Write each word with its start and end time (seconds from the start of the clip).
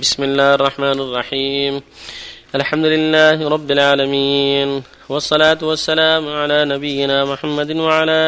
بسم 0.00 0.22
الله 0.22 0.54
الرحمن 0.54 0.98
الرحيم. 1.00 1.82
الحمد 2.54 2.86
لله 2.86 3.48
رب 3.48 3.70
العالمين 3.70 4.82
والصلاة 5.08 5.58
والسلام 5.62 6.22
على 6.28 6.64
نبينا 6.64 7.24
محمد 7.24 7.70
وعلى 7.76 8.22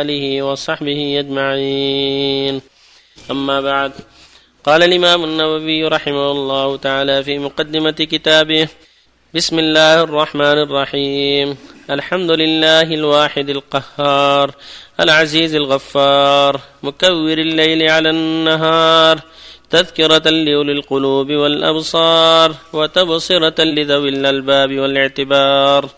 آله 0.00 0.42
وصحبه 0.42 1.00
أجمعين. 1.22 2.54
أما 3.30 3.60
بعد 3.60 3.92
قال 4.66 4.82
الإمام 4.82 5.24
النووي 5.24 5.88
رحمه 5.88 6.30
الله 6.30 6.76
تعالى 6.76 7.24
في 7.24 7.38
مقدمة 7.38 7.98
كتابه 8.12 8.68
بسم 9.34 9.58
الله 9.58 10.02
الرحمن 10.02 10.58
الرحيم. 10.66 11.56
الحمد 11.90 12.30
لله 12.30 12.88
الواحد 13.00 13.48
القهار 13.50 14.50
العزيز 15.00 15.54
الغفار 15.54 16.60
مكور 16.82 17.38
الليل 17.38 17.90
على 17.90 18.10
النهار 18.10 19.16
تذكرة 19.70 20.30
لأولي 20.30 20.72
القلوب 20.72 21.32
والأبصار 21.32 22.54
وتبصرة 22.72 23.64
لذوي 23.64 24.08
الألباب 24.08 24.78
والاعتبار. 24.78 25.88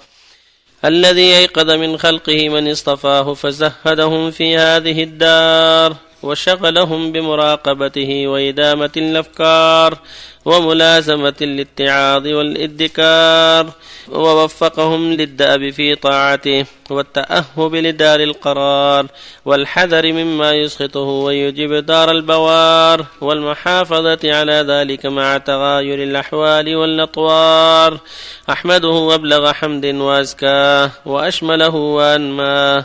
الذي 0.85 1.37
أيقظ 1.37 1.71
من 1.71 1.99
خلقه 1.99 2.49
من 2.49 2.71
اصطفاه 2.71 3.35
فزهدهم 3.35 4.31
في 4.31 4.57
هذه 4.57 5.03
الدار. 5.03 5.97
وشغلهم 6.23 7.13
بمراقبته 7.13 8.27
وإدامة 8.27 8.91
الأفكار 8.97 9.99
وملازمة 10.45 11.35
الاتعاظ 11.43 12.27
والإدكار 12.27 13.71
ووفقهم 14.09 15.13
للدأب 15.13 15.71
في 15.71 15.95
طاعته 15.95 16.65
والتأهب 16.91 17.75
لدار 17.75 18.21
القرار 18.21 19.07
والحذر 19.45 20.13
مما 20.13 20.53
يسخطه 20.53 21.01
ويجب 21.01 21.75
دار 21.75 22.11
البوار 22.11 23.07
والمحافظة 23.21 24.19
على 24.25 24.65
ذلك 24.69 25.07
مع 25.07 25.39
تغاير 25.39 26.03
الأحوال 26.03 26.77
والأطوار. 26.77 27.99
أحمده 28.51 28.89
وأبلغ 28.89 29.53
حمد 29.53 29.87
وأزكاه 29.87 30.91
وأشمله 31.07 31.75
وأنماه. 31.75 32.85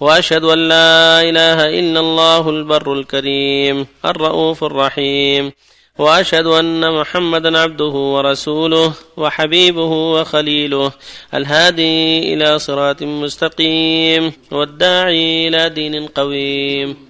وأشهد 0.00 0.44
أن 0.44 0.68
لا 0.68 1.22
إله 1.22 1.78
إلا 1.80 2.00
الله 2.00 2.50
البر 2.50 2.92
الكريم 2.92 3.86
الرؤوف 4.04 4.64
الرحيم 4.64 5.52
وأشهد 5.98 6.46
أن 6.46 7.00
محمدا 7.00 7.58
عبده 7.58 7.94
ورسوله 8.14 8.92
وحبيبه 9.16 9.92
وخليله 10.14 10.92
الهادي 11.34 12.34
إلى 12.34 12.58
صراط 12.58 13.02
مستقيم 13.02 14.32
والداعي 14.50 15.48
إلى 15.48 15.68
دين 15.68 16.06
قويم 16.06 17.08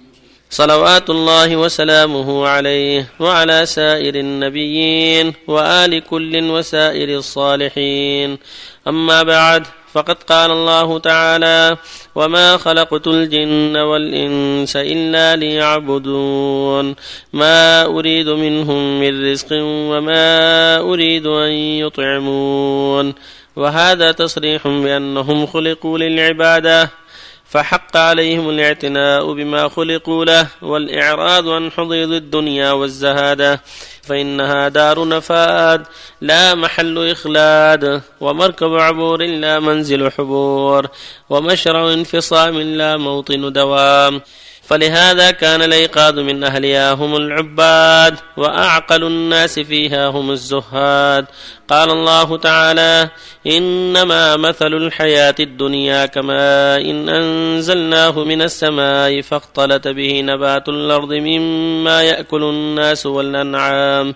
صلوات 0.49 1.09
الله 1.09 1.55
وسلامه 1.55 2.47
عليه 2.47 3.05
وعلى 3.19 3.65
سائر 3.65 4.15
النبيين 4.15 5.33
وآل 5.47 6.03
كل 6.03 6.49
وسائر 6.49 7.17
الصالحين. 7.17 8.37
أما 8.87 9.23
بعد 9.23 9.67
فقد 9.93 10.23
قال 10.23 10.51
الله 10.51 10.99
تعالى 10.99 11.77
وما 12.15 12.57
خلقت 12.57 13.07
الجن 13.07 13.77
والانس 13.77 14.75
الا 14.75 15.35
ليعبدون 15.35 16.95
ما 17.33 17.85
اريد 17.85 18.29
منهم 18.29 18.99
من 18.99 19.31
رزق 19.31 19.47
وما 19.61 20.77
اريد 20.79 21.27
ان 21.27 21.51
يطعمون 21.51 23.13
وهذا 23.55 24.11
تصريح 24.11 24.67
بأنهم 24.67 25.45
خلقوا 25.45 25.97
للعباده 25.97 26.89
فحق 27.49 27.97
عليهم 27.97 28.49
الاعتناء 28.49 29.33
بما 29.33 29.69
خلقوا 29.69 30.25
له 30.25 30.47
والإعراض 30.61 31.49
عن 31.49 31.71
حضيض 31.71 32.11
الدنيا 32.11 32.71
والزهادة 32.71 33.61
فإنها 34.03 34.67
دار 34.67 35.07
نفاد 35.07 35.85
لا 36.21 36.55
محل 36.55 37.11
إخلاد 37.11 38.01
ومركب 38.21 38.73
عبور 38.73 39.23
لا 39.23 39.59
منزل 39.59 40.11
حبور 40.11 40.87
ومشرع 41.29 41.93
انفصام 41.93 42.59
لا 42.61 42.97
موطن 42.97 43.53
دوام. 43.53 44.21
فلهذا 44.69 45.31
كان 45.31 45.61
الأيقاظ 45.61 46.19
من 46.19 46.43
أهلها 46.43 46.93
هم 46.93 47.15
العباد 47.15 48.15
وأعقل 48.37 49.03
الناس 49.03 49.59
فيها 49.59 50.07
هم 50.07 50.31
الزهاد. 50.31 51.25
قال 51.69 51.89
الله 51.91 52.37
تعالى 52.37 53.09
إنما 53.47 54.35
مثل 54.35 54.73
الحياة 54.73 55.35
الدنيا 55.39 56.05
كما 56.05 56.75
إن 56.75 57.09
أنزلناه 57.09 58.23
من 58.23 58.41
السماء 58.41 59.21
فاختلط 59.21 59.87
به 59.87 60.21
نبات 60.21 60.69
الأرض 60.69 61.13
مما 61.13 62.03
يأكل 62.03 62.43
الناس 62.43 63.05
والأنعام. 63.05 64.15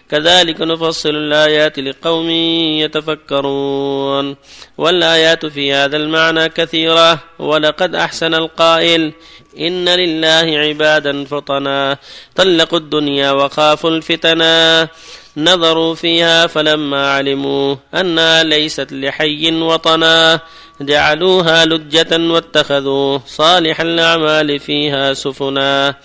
كذلك 0.11 0.61
نفصل 0.61 1.09
الآيات 1.09 1.79
لقوم 1.79 2.29
يتفكرون. 2.83 4.35
والآيات 4.77 5.45
في 5.45 5.73
هذا 5.73 5.97
المعنى 5.97 6.49
كثيرة 6.49 7.19
ولقد 7.39 7.95
أحسن 7.95 8.33
القائل 8.33 9.13
إن 9.59 9.89
لله 9.89 10.59
عبادا 10.59 11.25
فطنا 11.25 11.97
طلقوا 12.35 12.79
الدنيا 12.79 13.31
وخافوا 13.31 13.89
الفتنا. 13.89 14.87
نظروا 15.37 15.95
فيها 15.95 16.47
فلما 16.47 17.13
علموا 17.13 17.75
أنها 17.95 18.43
ليست 18.43 18.87
لحي 18.91 19.51
وطنا. 19.51 20.39
جعلوها 20.81 21.65
لجة 21.65 22.17
واتخذوا 22.33 23.19
صالح 23.27 23.81
الأعمال 23.81 24.59
فيها 24.59 25.13
سفنا. 25.13 25.95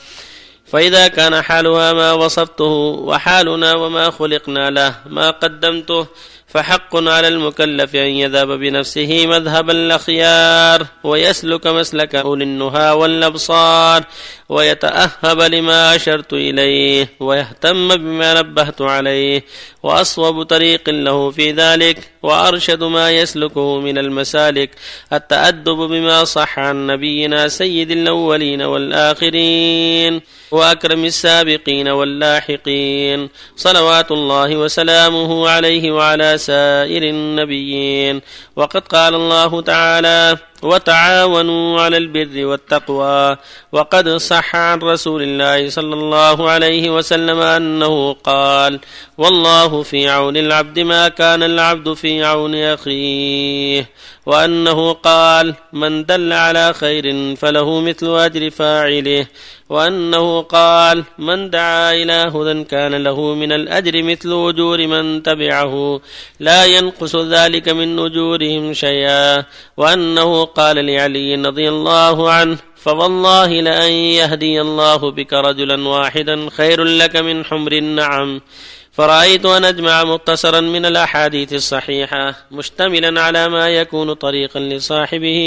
فإذا 0.67 1.09
كان 1.09 1.43
حالها 1.43 1.93
ما 1.93 2.13
وصفته 2.13 2.65
وحالنا 3.09 3.75
وما 3.75 4.11
خلقنا 4.11 4.71
له 4.71 4.95
ما 5.07 5.31
قدمته 5.31 6.07
فحق 6.49 6.97
على 6.97 7.29
المكلف 7.29 7.97
أن 7.97 8.09
يذهب 8.09 8.49
بنفسه 8.49 9.27
مذهب 9.27 9.71
الأخيار 9.71 10.87
ويسلك 11.05 11.67
مسلك 11.67 12.15
أولي 12.15 12.45
النهى 12.45 12.91
والأبصار 12.91 14.05
ويتأهب 14.49 15.41
لما 15.41 15.97
أشرت 15.97 16.33
إليه 16.33 17.09
ويهتم 17.21 17.89
بما 17.97 18.35
نبهت 18.35 18.83
عليه 18.83 19.45
وأصوب 19.87 20.43
طريق 20.43 20.91
له 20.91 21.31
في 21.31 21.53
ذلك 21.53 21.99
وأرشد 22.23 22.83
ما 22.83 23.11
يسلكه 23.11 23.81
من 23.81 23.99
المسالك 23.99 24.71
التأدب 25.13 25.77
بما 25.77 26.25
صح 26.25 26.59
عن 26.59 26.87
نبينا 26.87 27.49
سيد 27.49 27.91
الأولين 27.91 28.63
والآخرين 28.63 30.21
وأكرم 30.51 31.05
السابقين 31.05 31.89
واللاحقين 31.89 33.29
صلوات 33.57 34.11
الله 34.11 34.57
وسلامه 34.57 35.49
عليه 35.49 35.91
وعلى 35.91 36.39
سائر 36.39 37.03
النبيين. 37.03 38.21
وقد 38.57 38.83
قال 38.89 39.15
الله 39.15 39.61
تعالى 39.61 40.37
وتعاونوا 40.63 41.81
على 41.81 41.97
البر 41.97 42.47
والتقوى. 42.47 43.37
وقد 43.73 44.09
صح 44.09 44.57
عن 44.57 44.79
رسول 44.79 45.23
الله 45.23 45.69
صلى 45.71 45.95
الله 45.95 46.51
عليه 46.51 46.91
وسلم 46.91 47.41
أنه 47.41 48.13
قال 48.13 48.81
والله 49.19 49.83
في 49.83 50.09
عون 50.09 50.37
العبد 50.37 50.79
ما 50.79 51.09
كان 51.09 51.43
العبد 51.43 51.93
في 51.95 52.25
عون 52.25 52.55
أخيه. 52.55 53.91
وأنه 54.27 54.93
قال 54.93 55.55
من 55.73 56.05
دل 56.05 56.33
على 56.33 56.73
خير 56.73 57.37
فله 57.37 57.81
مثل 57.81 58.19
أجر 58.19 58.51
فاعله. 58.51 59.27
وأنه 59.69 60.41
قال 60.43 61.05
من 61.19 61.51
دعا 61.51 61.93
إلى 61.95 62.33
هدى 62.35 62.65
كان 62.65 62.95
له 62.95 63.35
من 63.35 63.53
الأجر 63.53 64.03
مثل 64.03 64.49
أجور 64.49 64.87
من 64.87 65.23
تبعه. 65.23 66.01
لا 66.41 66.65
ينقص 66.65 67.17
ذلك 67.17 67.69
من 67.69 67.99
أجورهم 67.99 68.73
شيئا. 68.73 69.45
وأنه 69.77 70.45
قال 70.45 70.87
لعلي 70.87 71.35
رضي 71.35 71.69
الله 71.69 72.31
عنه 72.31 72.59
فوالله 72.77 73.61
لأن 73.61 73.93
يهدي 73.93 74.61
الله 74.61 75.11
بك 75.11 75.33
رجلا 75.33 75.89
واحدا 75.89 76.51
خير 76.51 76.85
لك 76.85 77.17
من 77.17 77.45
حمر 77.45 77.73
النعم. 77.73 78.41
فرأيت 78.97 79.47
أن 79.47 79.65
أجمع 79.65 80.05
مختصرا 80.05 80.61
من 80.61 80.87
الأحاديث 80.87 81.53
الصحيحة 81.53 82.35
مشتملا 82.51 83.21
على 83.21 83.49
ما 83.49 83.69
يكون 83.69 84.13
طريقا 84.13 84.61
لصاحبه 84.61 85.39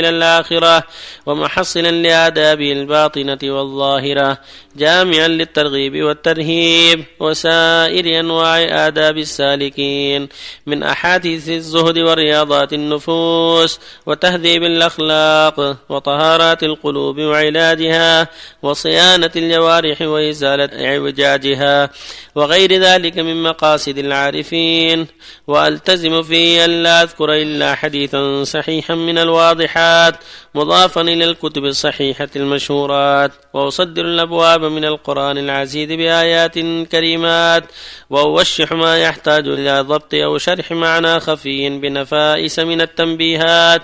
إلى 0.00 0.08
الآخرة 0.08 0.84
ومحصلا 1.26 1.90
لآدابه 1.90 2.72
الباطنة 2.72 3.38
والظاهرة 3.42 4.38
جامعا 4.76 5.28
للترغيب 5.28 6.02
والترهيب 6.02 7.04
وسائر 7.20 8.20
أنواع 8.20 8.86
آداب 8.86 9.18
السالكين 9.18 10.28
من 10.66 10.82
أحاديث 10.82 11.48
الزهد 11.48 11.98
ورياضات 11.98 12.72
النفوس 12.72 13.80
وتهذيب 14.06 14.62
الأخلاق 14.62 15.76
وطهارات 15.88 16.62
القلوب 16.62 17.18
وعلاجها 17.18 18.28
وصيانة 18.62 19.30
الجوارح 19.36 20.02
وإزالة 20.02 20.68
إعوجاجها 20.88 21.90
وغير 22.34 22.72
ذلك 22.72 22.95
من 22.98 23.42
مقاصد 23.42 23.98
العارفين 23.98 25.06
وألتزم 25.46 26.22
فيه 26.22 26.64
الا 26.64 27.02
أذكر 27.02 27.34
إلا 27.34 27.74
حديثا 27.74 28.44
صحيحا 28.44 28.94
من 28.94 29.18
الواضحات 29.18 30.14
مضافا 30.54 31.00
إلى 31.00 31.24
الكتب 31.24 31.64
الصحيحة 31.64 32.28
المشهورات 32.36 33.32
وأصدر 33.54 34.04
الأبواب 34.04 34.64
من 34.64 34.84
القرآن 34.84 35.38
العزيز 35.38 35.88
بآيات 35.88 36.58
كريمات 36.92 37.64
وأوشح 38.10 38.72
ما 38.72 38.98
يحتاج 38.98 39.48
إلى 39.48 39.80
ضبط 39.80 40.14
أو 40.14 40.38
شرح 40.38 40.72
معنى 40.72 41.20
خفي 41.20 41.78
بنفائس 41.78 42.58
من 42.58 42.80
التنبيهات 42.80 43.82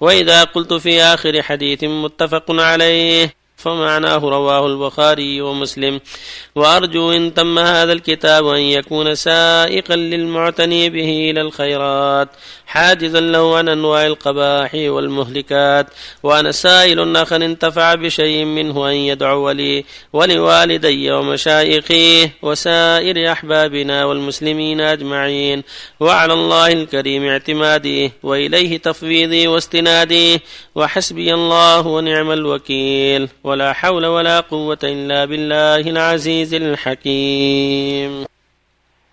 وإذا 0.00 0.44
قلت 0.44 0.72
في 0.72 1.02
آخر 1.02 1.42
حديث 1.42 1.84
متفق 1.84 2.44
عليه 2.50 3.43
فمعناه 3.64 4.18
رواه 4.18 4.66
البخاري 4.66 5.40
ومسلم. 5.40 6.00
وأرجو 6.54 7.12
إن 7.12 7.34
تم 7.34 7.58
هذا 7.58 7.92
الكتاب 7.92 8.46
أن 8.46 8.60
يكون 8.60 9.14
سائقا 9.14 9.96
للمعتني 9.96 10.90
به 10.90 11.30
إلى 11.30 11.40
الخيرات 11.40 12.28
حاجزا 12.66 13.20
له 13.20 13.56
عن 13.56 13.68
أنواع 13.68 14.06
القباح 14.06 14.74
والمهلكات 14.74 15.86
وأنا 16.22 16.52
سائل 16.52 17.16
أخا 17.16 17.36
انتفع 17.36 17.94
بشيء 17.94 18.44
منه 18.44 18.90
أن 18.90 18.94
يدعو 18.94 19.50
لي 19.50 19.84
ولوالدي 20.12 21.12
ومشايخي 21.12 22.30
وسائر 22.42 23.32
أحبابنا 23.32 24.04
والمسلمين 24.04 24.80
أجمعين. 24.80 25.62
وعلى 26.00 26.32
الله 26.32 26.72
الكريم 26.72 27.24
اعتمادي 27.26 28.12
وإليه 28.22 28.78
تفويضي 28.78 29.46
واستنادي 29.48 30.40
وحسبي 30.74 31.34
الله 31.34 31.86
ونعم 31.86 32.30
الوكيل. 32.30 33.28
ولا 33.54 33.72
حول 33.72 34.06
ولا 34.06 34.40
قوة 34.40 34.78
إلا 34.82 35.24
بالله 35.24 35.80
العزيز 35.80 36.54
الحكيم. 36.54 38.26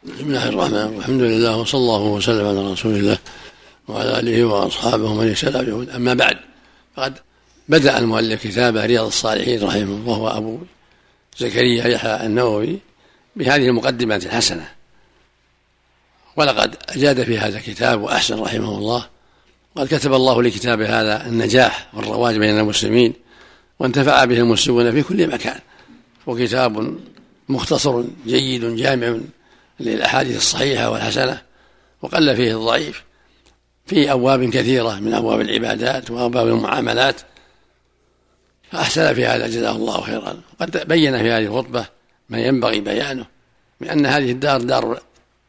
بسم 0.03 0.27
الله 0.27 0.49
الرحمن 0.49 0.77
الرحيم. 0.77 0.99
الحمد 0.99 1.21
لله 1.21 1.57
وصلى 1.57 1.79
الله 1.79 2.01
وسلم 2.01 2.47
على 2.47 2.71
رسول 2.71 2.95
الله 2.95 3.17
وعلى 3.87 4.19
آله 4.19 4.43
وأصحابه 4.43 5.13
من 5.13 5.29
اهتدى 5.29 5.71
بهدى 5.71 5.95
أما 5.95 6.13
بعد 6.13 6.37
فقد 6.95 7.13
بدأ 7.69 7.99
المؤلف 7.99 8.43
كتابه 8.43 8.85
رياض 8.85 9.05
الصالحين 9.05 9.63
رحمه 9.63 9.81
الله 9.81 10.09
وهو 10.09 10.27
أبو 10.27 10.57
زكريا 11.37 11.87
يحيى 11.87 12.25
النووي 12.25 12.79
بهذه 13.35 13.67
المقدمات 13.67 14.25
الحسنة. 14.25 14.67
ولقد 16.35 16.75
أجاد 16.89 17.23
في 17.23 17.37
هذا 17.37 17.57
الكتاب 17.57 18.01
وأحسن 18.01 18.39
رحمه 18.39 18.77
الله. 18.77 19.05
قد 19.75 19.87
كتب 19.87 20.13
الله 20.13 20.43
لكتاب 20.43 20.81
هذا 20.81 21.25
النجاح 21.25 21.87
والرواج 21.93 22.37
بين 22.37 22.59
المسلمين. 22.59 23.13
وانتفع 23.81 24.25
به 24.25 24.37
المسلمون 24.37 24.91
في 24.91 25.03
كل 25.03 25.27
مكان. 25.27 25.59
وكتاب 26.27 26.97
مختصر 27.49 28.03
جيد 28.25 28.75
جامع 28.75 29.17
للأحاديث 29.79 30.37
الصحيحة 30.37 30.89
والحسنة 30.89 31.41
وقل 32.01 32.35
فيه 32.35 32.57
الضعيف. 32.57 33.03
في 33.85 34.11
أبواب 34.11 34.49
كثيرة 34.49 34.99
من 34.99 35.13
أبواب 35.13 35.41
العبادات 35.41 36.11
وأبواب 36.11 36.47
المعاملات 36.47 37.21
فأحسن 38.71 39.13
في 39.13 39.25
هذا 39.25 39.47
جزاه 39.47 39.75
الله 39.75 40.01
خيرا. 40.01 40.41
وقد 40.59 40.87
بين 40.87 41.17
في 41.17 41.31
هذه 41.31 41.45
الخطبة 41.45 41.85
ما 42.29 42.39
ينبغي 42.39 42.79
بيانه 42.79 43.25
من 43.79 43.89
ان 43.89 44.05
هذه 44.05 44.31
الدار 44.31 44.61
دار 44.61 45.01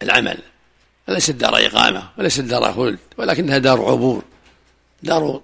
العمل 0.03 0.39
وليست 1.09 1.31
دار 1.31 1.67
إقامة 1.67 2.09
وليست 2.19 2.41
دار 2.41 2.73
خلد 2.73 2.99
ولكنها 3.19 3.59
دار 3.59 3.85
عبور 3.85 4.23
دار 5.03 5.41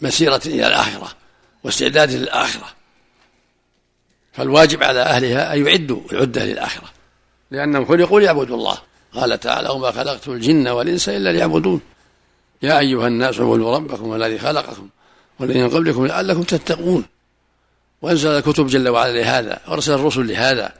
مسيرة 0.00 0.40
إلى 0.46 0.66
الآخرة. 0.66 1.19
واستعداد 1.64 2.12
للآخرة. 2.12 2.66
فالواجب 4.32 4.82
على 4.82 5.00
أهلها 5.00 5.54
أن 5.54 5.66
يعدوا 5.66 6.00
العدة 6.12 6.44
للآخرة. 6.44 6.88
لأنهم 7.50 7.84
خلقوا 7.84 8.20
ليعبدوا 8.20 8.56
الله. 8.56 8.78
قال 9.14 9.40
تعالى 9.40 9.68
وما 9.68 9.90
خلقت 9.90 10.28
الجن 10.28 10.68
والإنس 10.68 11.08
إلا 11.08 11.32
ليعبدون. 11.32 11.80
يا 12.62 12.78
أيها 12.78 13.06
الناس 13.06 13.40
اعبدوا 13.40 13.76
ربكم 13.76 14.14
الذي 14.14 14.38
خلقكم 14.38 14.88
والذين 15.40 15.62
من 15.62 15.70
قبلكم 15.70 16.06
لعلكم 16.06 16.42
تتقون. 16.42 17.04
وأنزل 18.02 18.30
الكتب 18.30 18.66
جل 18.66 18.88
وعلا 18.88 19.12
لهذا 19.12 19.60
وأرسل 19.68 19.92
الرسل 19.92 20.28
لهذا. 20.28 20.72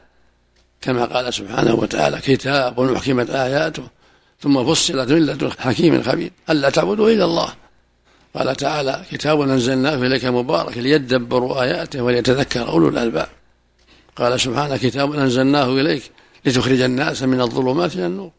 كما 0.80 1.04
قال 1.04 1.34
سبحانه 1.34 1.74
وتعالى 1.74 2.20
كتاب 2.20 2.80
محكمت 2.80 3.30
آياته 3.30 3.82
ثم 4.40 4.64
فصلت 4.64 5.10
لدن 5.10 5.50
حكيم 5.58 6.02
خبير. 6.02 6.32
ألا 6.50 6.70
تعبدوا 6.70 7.10
إلا 7.10 7.24
الله. 7.24 7.54
قال 8.34 8.56
تعالى 8.56 9.04
كتاب 9.10 9.40
أنزلناه 9.40 9.94
إليك 9.94 10.24
مبارك 10.24 10.78
ليدبروا 10.78 11.62
آياته 11.62 12.02
وليتذكر 12.02 12.68
أولو 12.68 12.88
الألباب. 12.88 13.28
قال 14.16 14.40
سبحانه 14.40 14.76
كتاب 14.76 15.12
أنزلناه 15.12 15.68
إليك 15.68 16.02
لتخرج 16.44 16.80
الناس 16.80 17.22
من 17.22 17.40
الظلمات 17.40 17.94
إلى 17.94 18.06
النور. 18.06 18.30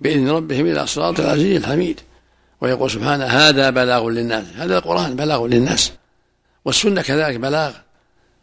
بإذن 0.00 0.30
ربهم 0.30 0.66
إلى 0.66 0.86
صراط 0.86 1.20
العزيز 1.20 1.56
الحميد. 1.56 2.00
ويقول 2.60 2.90
سبحانه 2.90 3.24
هذا 3.24 3.70
بلاغ 3.70 4.08
للناس. 4.08 4.44
هذا 4.56 4.78
القرآن 4.78 5.16
بلاغ 5.16 5.46
للناس. 5.46 5.92
والسنة 6.64 7.02
كذلك 7.02 7.36
بلاغ. 7.36 7.72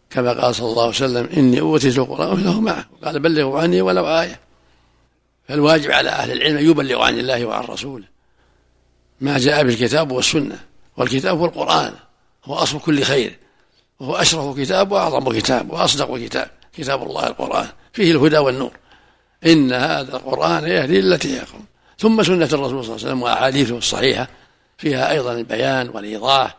كما 0.10 0.34
قال 0.34 0.56
صلى 0.56 0.68
الله 0.68 0.82
عليه 0.82 0.96
وسلم 0.96 1.30
إني 1.38 1.60
أوتيت 1.60 1.98
القرآن 1.98 2.32
وله 2.32 2.62
معه 2.62 2.86
قال 3.04 3.20
بلغوا 3.20 3.60
عني 3.60 3.82
ولو 3.82 4.08
آية. 4.08 4.40
فالواجب 5.48 5.92
على 5.92 6.10
أهل 6.10 6.32
العلم 6.32 6.58
أن 6.58 6.70
يبلغوا 6.70 7.06
عن 7.06 7.20
الله 7.20 7.46
وعن 7.46 7.64
رسوله. 7.64 8.06
ما 9.22 9.38
جاء 9.38 9.64
بالكتاب 9.64 10.12
والسنة. 10.12 10.60
والكتاب 11.00 11.38
هو 11.38 11.46
القرآن 11.46 11.94
هو 12.46 12.56
أصل 12.56 12.80
كل 12.80 13.04
خير 13.04 13.38
وهو 14.00 14.16
أشرف 14.16 14.60
كتاب 14.60 14.92
وأعظم 14.92 15.32
كتاب 15.40 15.72
وأصدق 15.72 16.18
كتاب 16.18 16.50
كتاب 16.74 17.04
الله 17.04 17.28
القرآن 17.28 17.68
فيه 17.94 18.12
الهدى 18.12 18.38
والنور. 18.38 18.72
إن 19.46 19.74
هذا 19.74 20.16
القرآن 20.16 20.64
يهدي 20.64 21.00
التي 21.00 21.40
هي 21.40 21.44
ثم 22.00 22.24
سنة 22.24 22.46
الرسول 22.46 22.70
صلى 22.70 22.70
الله 22.70 22.84
عليه 22.84 22.94
وسلم 22.94 23.22
وأحاديثه 23.22 23.78
الصحيحة 23.78 24.28
فيها 24.78 25.12
أيضا 25.12 25.34
البيان 25.34 25.90
والإيضاح 25.90 26.58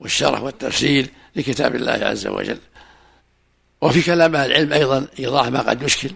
والشرح 0.00 0.42
والتفسير 0.42 1.10
لكتاب 1.36 1.74
الله 1.74 1.92
عز 1.92 2.26
وجل. 2.26 2.58
وفي 3.82 4.02
كلام 4.02 4.36
أهل 4.36 4.50
العلم 4.50 4.72
أيضا 4.72 5.06
إيضاح 5.18 5.48
ما 5.48 5.60
قد 5.60 5.82
يشكل. 5.82 6.10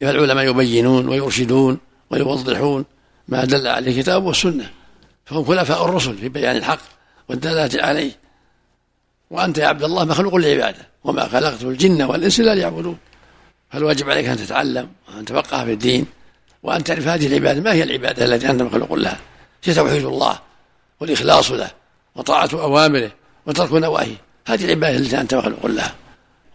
فالعلماء 0.00 0.44
يبينون 0.44 1.08
ويرشدون 1.08 1.78
ويوضحون 2.10 2.84
ما 3.28 3.44
دل 3.44 3.66
عليه 3.66 3.92
الكتاب 3.92 4.24
والسنة. 4.24 4.70
فهم 5.26 5.44
خلفاء 5.44 5.84
الرسل 5.84 6.18
في 6.18 6.28
بيان 6.28 6.56
الحق. 6.56 6.97
والدلاله 7.28 7.82
عليه. 7.82 8.12
وأنت 9.30 9.58
يا 9.58 9.66
عبد 9.66 9.82
الله 9.82 10.04
مخلوق 10.04 10.34
لعباده 10.34 10.88
وما 11.04 11.28
خلقت 11.28 11.62
الجن 11.62 12.02
والإنس 12.02 12.40
إلا 12.40 12.54
ليعبدون. 12.54 12.98
فالواجب 13.70 14.10
عليك 14.10 14.26
أن 14.26 14.36
تتعلم 14.36 14.88
وأن 15.08 15.24
تفقه 15.24 15.64
في 15.64 15.72
الدين 15.72 16.06
وأن 16.62 16.84
تعرف 16.84 17.06
هذه 17.06 17.26
العبادة 17.26 17.60
ما 17.60 17.72
هي 17.72 17.82
العبادة 17.82 18.24
التي 18.24 18.50
أنت 18.50 18.62
مخلوق 18.62 18.92
لها؟ 18.92 19.20
هي 19.64 19.74
توحيد 19.74 20.04
الله 20.04 20.38
والإخلاص 21.00 21.50
له 21.50 21.70
وطاعة 22.14 22.50
أوامره 22.52 23.10
وترك 23.46 23.72
نواهيه. 23.72 24.16
هذه 24.46 24.64
العبادة 24.64 24.96
التي 24.96 25.20
أنت 25.20 25.34
مخلوق 25.34 25.66
لها 25.66 25.94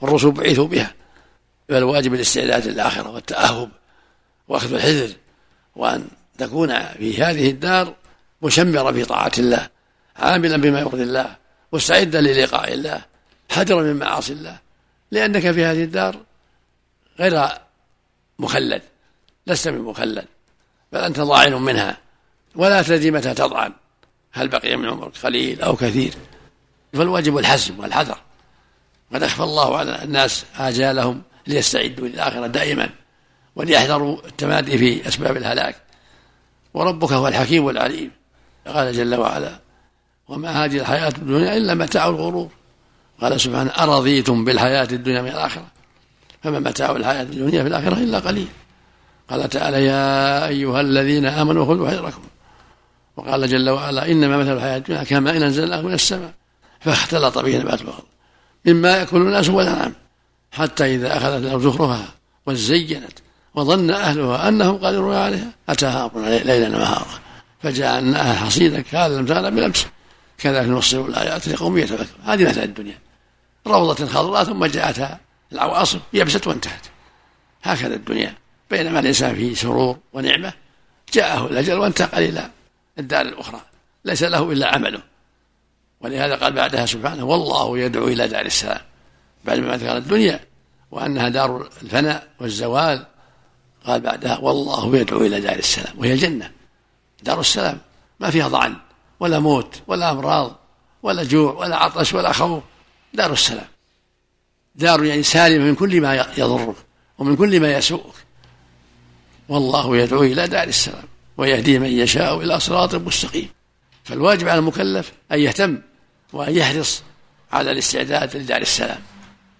والرسل 0.01 0.32
بعثوا 0.32 0.68
بها. 0.68 0.94
فالواجب 1.70 2.13
الاستعداد 2.13 2.68
للآخرة 2.68 3.10
والتأهب 3.10 3.70
وأخذ 4.48 4.74
الحذر 4.74 5.10
وأن 5.75 6.08
تكون 6.38 6.80
في 6.80 7.24
هذه 7.24 7.50
الدار 7.50 7.94
مشمرا 8.42 8.92
في 8.92 9.06
طاعة 9.06 9.32
الله. 9.38 9.70
عاملا 10.17 10.58
بما 10.58 10.79
يرضي 10.79 11.03
الله 11.03 11.36
مستعدا 11.74 12.22
للقاء 12.22 12.74
الله 12.74 13.01
حذرا 13.51 13.82
من 13.82 13.96
معاصي 13.96 14.34
الله. 14.34 14.60
لأنك 15.12 15.51
في 15.51 15.65
هذه 15.65 15.84
الدار 15.84 16.17
غير 17.20 17.48
مخلد 18.39 18.82
لست 19.48 19.67
بمخلد 19.67 20.25
بل 20.91 21.00
أنت 21.00 21.20
ضاعن 21.20 21.53
منها 21.53 21.98
ولا 22.55 22.82
تدري 22.82 23.12
متى 23.12 23.34
تضعن. 23.34 23.74
هل 24.32 24.48
بقي 24.48 24.75
من 24.75 24.89
عمرك 24.89 25.17
قليل 25.17 25.62
أو 25.62 25.75
كثير؟ 25.75 26.13
فالواجب 26.93 27.38
الحزم 27.38 27.79
والحذر. 27.79 28.17
قد 29.13 29.24
أخفى 29.24 29.43
الله 29.43 29.77
على 29.77 30.03
الناس 30.03 30.46
آجالهم 30.58 31.22
ليستعدوا 31.48 32.08
للآخرة 32.08 32.48
دائما 32.48 32.89
وليحذروا 33.55 34.27
التمادي 34.27 34.77
في 34.77 35.08
أسباب 35.08 35.38
الهلاك. 35.38 35.75
وربك 36.74 37.12
هو 37.12 37.27
الحكيم 37.27 37.70
العليم. 37.70 38.12
قال 38.67 38.93
جل 38.93 39.15
وعلا 39.15 39.60
وما 40.27 40.65
هذه 40.65 40.80
الحياة 40.80 41.13
الدنيا 41.18 41.58
إلا 41.58 41.74
متاع 41.74 42.08
الغرور. 42.08 42.50
قال 43.22 43.42
سبحانه 43.42 43.72
أرضيتم 43.72 44.46
بالحياة 44.46 44.88
الدنيا 44.92 45.22
من 45.22 45.27
الآخرة؟ 45.27 45.65
فما 46.44 46.60
متاع 46.60 46.92
الحياة 46.92 47.22
الدنيا 47.22 47.63
في 47.63 47.68
الآخرة 47.70 47.98
إلا 47.98 48.20
قليل. 48.20 48.48
قال 49.30 49.50
تعالى 49.50 49.86
يا 49.86 50.48
أيها 50.48 50.82
الذين 50.82 51.25
آمنوا 51.25 51.65
خذوا 51.65 51.89
حذركم. 51.89 52.22
وقال 53.18 53.50
جل 53.50 53.70
وعلا 53.70 54.12
إنما 54.12 54.38
مثل 54.38 54.53
الحياة 54.53 54.77
الدنيا 54.77 55.03
كما 55.03 55.38
إن 55.38 55.44
أنزلناه 55.44 55.82
من 55.82 55.94
السماء 55.94 56.34
فاختلط 56.80 57.38
به 57.38 57.58
نبات 57.58 57.82
الأرض 57.82 58.03
مما 58.65 58.98
يأكل 58.98 59.18
الناس 59.18 59.50
والأنعام 59.50 59.94
حتى 60.51 60.96
إذا 60.96 61.18
أخذت 61.18 61.44
الأرض 61.44 61.62
زخرفها 61.62 62.08
وزينت 62.46 63.20
وظن 63.56 63.92
أهلها 63.92 64.48
أنهم 64.48 64.77
قادرون 64.77 65.15
عليها 65.15 65.51
أتاها 65.70 66.12
ليلا 66.15 66.70
نهارا 66.70 67.06
فجعلناها 67.63 68.34
حصيدا 68.34 68.82
كان 68.82 69.12
لم 69.12 69.25
تغنى 69.25 69.51
بلمس 69.51 69.86
كذلك 70.38 70.68
نوصل 70.68 71.10
الآيات 71.10 71.48
لقوم 71.48 71.78
يتفكرون. 71.78 72.24
هذه 72.25 72.50
مثل 72.50 72.63
الدنيا. 72.63 73.00
روضة 73.68 74.06
خضراء 74.06 74.44
ثم 74.44 74.66
جاءتها 74.66 75.20
العواصف 75.52 76.00
يبست 76.13 76.48
وانتهت. 76.48 76.86
هكذا 77.63 77.96
الدنيا. 77.96 78.36
بينما 78.70 79.00
الإنسان 79.00 79.36
في 79.36 79.56
سرور 79.56 79.98
ونعمة 80.13 80.54
جاءه 81.13 81.46
الأجل 81.46 81.74
وانتقل 81.74 82.24
إلى 82.24 82.50
الدار 83.00 83.22
الأخرى. 83.22 83.62
ليس 84.06 84.24
له 84.24 84.52
إلا 84.52 84.75
عمله. 84.75 85.02
ولهذا 86.02 86.36
قال 86.36 86.54
بعدها 86.54 86.86
سبحانه 86.86 87.24
والله 87.24 87.80
يدعو 87.80 88.08
إلى 88.08 88.28
دار 88.28 88.46
السلام. 88.46 88.82
بعد 89.46 89.60
ما 89.60 89.78
ذكر 89.78 89.98
الدنيا 89.98 90.40
وأنها 90.92 91.30
دار 91.30 91.70
الفناء 91.82 92.28
والزوال 92.40 93.06
قال 93.86 94.02
بعدها 94.02 94.38
والله 94.38 94.98
يدعو 94.98 95.22
إلى 95.22 95.42
دار 95.42 95.56
السلام. 95.56 95.94
وهي 95.98 96.13
الجنة. 96.13 96.52
دار 97.24 97.40
السلام. 97.40 97.78
ما 98.20 98.30
فيها 98.30 98.48
ضعن. 98.48 98.75
ولا 99.24 99.39
موت 99.39 99.82
ولا 99.88 100.12
أمراض 100.12 100.60
ولا 101.03 101.24
جوع 101.24 101.53
ولا 101.53 101.75
عطش 101.75 102.13
ولا 102.13 102.32
خوف. 102.32 102.63
دار 103.13 103.34
السلام. 103.34 103.68
دار 104.75 105.03
يعني 105.03 105.24
سالمة 105.24 105.65
من 105.65 105.75
كل 105.75 106.01
ما 106.01 106.25
يضرك 106.38 106.75
ومن 107.18 107.36
كل 107.36 107.60
ما 107.60 107.74
يسوءك. 107.74 108.13
والله 109.50 109.98
يدعو 109.98 110.24
إلى 110.24 110.48
دار 110.48 110.68
السلام 110.68 111.03
ويهدي 111.38 111.80
من 111.80 111.88
يشاء 111.88 112.39
إلى 112.39 112.60
صراط 112.60 112.96
مستقيم. 112.96 113.50
فالواجب 114.03 114.48
على 114.48 114.60
المكلف 114.60 115.12
أن 115.32 115.39
يهتم 115.39 115.82
وأن 116.34 116.56
يحرص 116.56 117.03
على 117.51 117.72
الاستعداد 117.72 118.38
لدار 118.38 118.62
السلام. 118.62 119.01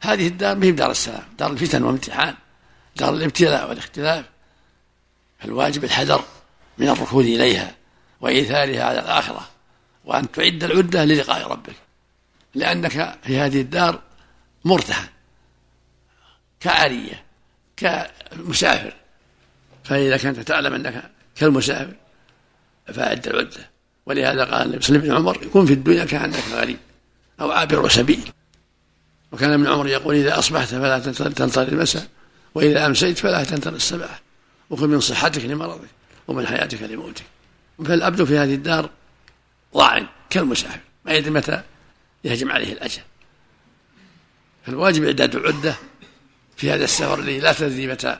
هذه 0.02 0.28
الدار 0.28 0.56
ما 0.56 0.66
هي 0.66 0.72
دار 0.72 0.92
السلام 0.92 1.24
دار 1.40 1.52
الفتن 1.52 1.84
والامتحان 1.84 2.36
دار 2.96 3.14
الابتلاء 3.14 3.70
والاختلاف. 3.70 4.26
فالواجب 5.40 5.84
الحذر 5.84 6.24
من 6.78 6.90
الركود 6.90 7.26
إليها 7.26 7.76
وإيثارها 8.22 8.84
على 8.84 9.00
الآخرة. 9.00 9.53
وأن 10.06 10.32
تعد 10.32 10.64
العدة 10.64 11.06
للقاء 11.06 11.48
ربك 11.48 11.76
لأنك 12.56 13.18
في 13.24 13.38
هذه 13.38 13.62
الدار 13.62 14.02
مرتهن 14.66 15.08
كعارية 16.60 17.24
كمسافر. 17.78 18.94
فإذا 19.84 20.18
كنت 20.18 20.40
تعلم 20.40 20.74
أنك 20.74 21.12
كالمسافر 21.36 21.94
فأعد 22.94 23.28
العدة. 23.28 23.70
ولهذا 24.06 24.44
قال 24.44 24.66
النبي 24.66 24.82
صلى 24.82 24.96
الله 24.96 25.10
عليه 25.10 25.14
وسلم 25.14 25.16
عمر 25.16 25.44
يكون 25.44 25.66
في 25.66 25.74
الدنيا 25.74 26.06
كأنك 26.06 26.44
غريب 26.52 26.78
أو 27.42 27.52
عابر 27.52 27.90
سبيل. 27.90 28.32
وكان 29.32 29.54
ابن 29.54 29.68
عمر 29.68 29.88
يقول 29.88 30.16
إذا 30.16 30.40
أصبحت 30.40 30.68
فلا 30.68 31.00
تنتظر 31.00 31.68
المساء 31.68 32.08
وإذا 32.56 32.86
أمسيت 32.86 33.18
فلا 33.18 33.44
تنتظر 33.44 33.76
الصباح 33.76 34.22
وكن 34.70 34.90
من 34.90 35.00
صحتك 35.00 35.46
لمرضك 35.46 35.88
ومن 36.28 36.48
حياتك 36.48 36.82
لموتك. 36.82 37.24
فالعبد 37.86 38.24
في 38.24 38.38
هذه 38.38 38.54
الدار 38.54 38.90
ضاع 39.74 40.08
كالمسافر 40.30 40.80
ما 41.06 41.14
يدري 41.14 41.32
متى 41.32 41.62
يهجم 42.24 42.52
عليه 42.52 42.74
الأجل. 42.74 43.02
فالواجب 44.66 45.04
إعداد 45.04 45.36
العدة 45.36 45.76
في 46.58 46.72
هذا 46.72 46.84
السفر 46.84 47.20
الذي 47.20 47.40
لا 47.40 47.54
تدري 47.54 47.88
متى 47.88 48.20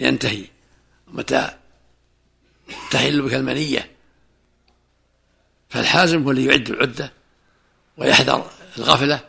ينتهي 0.00 0.44
ومتى 1.08 1.50
تحل 2.90 3.22
بك 3.22 3.34
المنية. 3.34 3.90
فالحازم 5.68 6.22
هو 6.22 6.30
اللي 6.30 6.44
يعد 6.44 6.70
العدة 6.70 7.12
ويحذر 7.96 8.50
الغفلة 8.78 9.20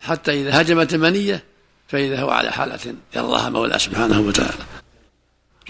حتى 0.00 0.40
إذا 0.40 0.60
هجمت 0.60 0.94
المنية 0.94 1.44
فإذا 1.88 2.20
هو 2.20 2.30
على 2.30 2.52
حالة 2.52 2.94
يرضاها 3.16 3.48
مولاه 3.48 3.78
سبحانه 3.78 4.20
وتعالى. 4.20 4.64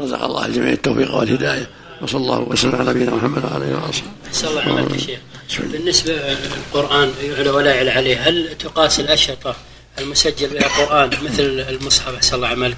رزق 0.00 0.24
الله 0.24 0.46
الجميع 0.46 0.72
التوفيق 0.72 1.14
والهداية. 1.14 1.70
وصلى 2.02 2.20
الله 2.20 2.40
وسلم 2.40 2.74
على 2.74 2.90
نبينا 2.90 3.14
محمد 3.14 3.44
وعلى 3.44 3.64
آله 3.64 3.88
وصحبه. 3.88 4.10
أحسن 4.26 4.48
الله 4.48 4.60
عليك 4.60 5.08
يا 5.08 5.18
شيخ. 5.48 5.64
بالنسبة 5.72 6.12
للقرآن 6.12 7.12
يعلى 7.22 7.50
ولا 7.50 7.74
يعلى 7.74 7.90
عليه، 7.90 8.28
هل 8.28 8.58
تقاس 8.58 9.00
الأشرطة 9.00 9.56
المسجل 9.98 10.48
بها 10.48 10.68
قران 10.68 11.10
مثل 11.22 11.42
المصحف 11.68 12.14
أحسن 12.14 12.36
الله 12.36 12.48
عملك 12.48 12.76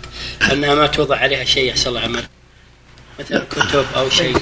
انها 0.52 0.74
ما 0.74 0.86
توضع 0.86 1.16
عليها 1.16 1.44
شيء 1.44 1.70
أحسن 1.70 1.88
الله 1.88 2.00
عملك؟ 2.00 2.28
مثل 3.20 3.42
كتب 3.50 3.84
أو 3.96 4.10
شيء. 4.10 4.36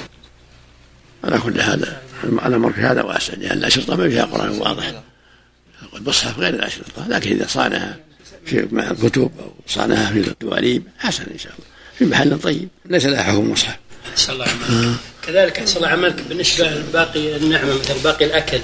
على 1.23 1.37
كل 1.37 1.61
هذا 1.61 2.01
الامر 2.23 2.73
في 2.73 2.81
هذا 2.81 3.01
واسع 3.01 3.33
لأن 3.33 3.57
الأشرطة 3.57 3.95
ما 3.95 4.09
فيها 4.09 4.25
قرآن 4.25 4.49
واضح. 4.49 5.01
المصحف 5.95 6.39
غير 6.39 6.53
الأشرطة 6.53 7.07
لكن 7.07 7.31
إذا 7.31 7.47
صانها 7.47 7.97
في 8.45 8.67
مع 8.71 8.91
الكتب 8.91 9.31
أو 9.39 9.53
صانها 9.67 10.11
في 10.11 10.19
الدواليب 10.19 10.83
حسن 10.99 11.23
إن 11.33 11.37
شاء 11.37 11.53
الله 11.53 11.65
في 11.97 12.05
محل 12.05 12.39
طيب 12.39 12.69
ليس 12.85 13.05
لها 13.05 13.23
حكم 13.23 13.51
مصحف. 13.51 13.77
أحسن 14.15 14.33
الله 14.33 14.45
عملك. 14.45 14.95
كذلك 15.27 15.59
أحسن 15.59 15.77
الله 15.77 15.87
عملك 15.87 16.21
بالنسبة 16.21 16.69
لباقي 16.69 17.35
النعمة 17.35 17.73
مثل 17.73 17.99
باقي 18.03 18.25
الأكل. 18.25 18.59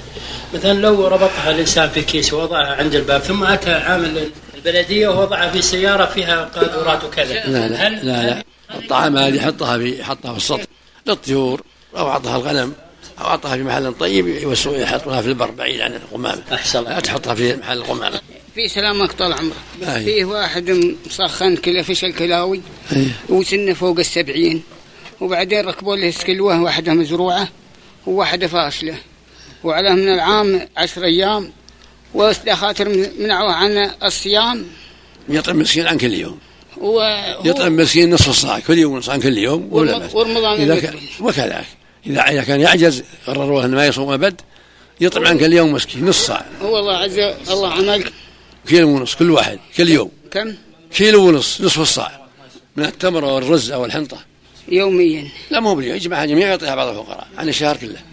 مثلا 0.54 0.74
لو 0.74 1.08
ربطها 1.08 1.52
الإنسان 1.52 1.90
في 1.90 2.02
كيس 2.02 2.34
ووضعها 2.34 2.76
عند 2.76 2.96
الباب 2.96 3.22
ثم 3.22 3.44
أتى 3.44 3.74
عامل 3.74 4.32
البلدية 4.56 5.08
ووضعها 5.08 5.52
في 5.52 5.62
سيارة 5.62 6.06
فيها 6.06 6.44
قاذورات 6.44 7.04
وكذا. 7.04 7.34
لا 7.34 7.68
لا 7.68 7.88
هل 7.88 8.08
لا, 8.08 8.24
لا. 8.24 8.44
الطعام 8.76 9.18
هذه 9.18 9.36
يحطها 9.36 9.78
في 9.78 10.00
يحطها 10.00 10.32
في 10.32 10.38
السطح. 10.38 10.64
للطيور 11.08 11.62
أو 11.98 12.10
أعطها 12.10 12.36
الغنم 12.36 12.74
أو 13.20 13.26
أعطها 13.26 13.56
في 13.56 13.64
محل 13.64 13.94
طيب 13.94 14.28
يحطونها 14.66 15.22
في 15.22 15.28
البر 15.28 15.52
بعيد 15.52 15.82
عن 15.82 15.94
القمامة. 15.94 16.42
أحسن 16.54 16.80
الله. 16.80 16.92
لا 16.92 17.00
تحطها 17.00 17.36
في 17.36 17.56
محل 17.56 17.78
القمامة. 17.78 18.22
في 18.56 18.68
سلامك 18.68 19.12
طال 19.12 19.34
عمرك. 19.34 19.56
فيه 19.82 20.26
واحد 20.26 20.96
مسخن 21.06 21.56
كله 21.56 21.82
فشل 21.82 22.14
كلاوي. 22.14 22.62
وسنه 23.30 23.74
فوق 23.74 24.00
السبعين. 24.00 24.64
وبعدين 25.22 25.66
ركبوا 25.66 25.96
له 25.96 26.12
سكلوه 26.12 26.62
واحدة 26.62 26.94
مزروعة 26.94 27.48
وواحدة 28.08 28.48
فاشلة. 28.48 28.98
وعليه 29.64 29.90
من 29.90 30.14
العام 30.14 30.68
عشر 30.78 31.04
أيام 31.04 31.52
والدخاتر 32.14 32.90
منعوه 33.20 33.54
عن 33.54 33.92
الصيام. 34.04 34.66
يطعم 35.30 35.60
مسكين 35.60 35.88
عن 35.88 35.98
كل 35.98 36.14
يوم. 36.14 36.40
و... 36.78 37.02
يطعم 37.44 37.76
مسكين 37.76 38.14
نصف 38.14 38.30
الصاع 38.30 38.60
كل 38.60 38.78
يوم 38.78 38.98
نصف 38.98 39.10
عن 39.10 39.20
كل 39.20 39.38
يوم 39.38 39.68
ولا 39.72 40.10
ورمضان 40.14 40.62
إذا 40.62 40.80
كان 40.80 40.96
وكذلك. 41.20 41.66
إذا 42.08 42.44
كان 42.44 42.62
يعجز 42.62 43.04
قرروه 43.28 43.66
أنه 43.66 43.76
ما 43.76 43.88
يصوم 43.88 44.12
أبد 44.12 44.42
يطعم 45.02 45.28
عن 45.28 45.38
كل 45.38 45.54
يوم 45.54 45.74
مسكين 45.74 46.06
نص 46.06 46.26
صاع. 46.26 46.46
هو 46.62 46.80
الله 46.80 46.98
عز 46.98 47.20
الله 47.50 47.74
عملك 47.74 48.14
كيلو 48.68 48.90
ونص 48.90 49.16
كل 49.16 49.32
واحد 49.32 49.60
كل 49.78 49.90
يوم. 49.90 50.12
كم؟ 50.32 50.54
كيلو 50.96 51.28
ونص 51.28 51.62
نصف 51.62 51.80
الصاع 51.80 52.28
من 52.76 52.86
التمر 52.86 53.26
والرز 53.26 53.72
أو 53.72 53.86
الحنطة. 53.86 54.31
يوميا. 54.68 55.28
لا 55.50 55.60
مو 55.60 55.76
باليوم. 55.76 55.96
يجمعها 55.96 56.26
جميع 56.26 56.48
يعطيها 56.48 56.76
بعض 56.76 56.88
الفقراء 56.88 57.28
عن 57.38 57.50
الشهر 57.50 57.78
كله. 57.78 58.11